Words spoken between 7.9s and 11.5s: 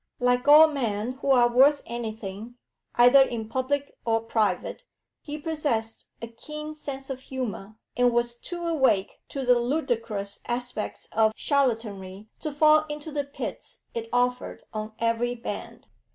and was too awake to the ludicrous aspects of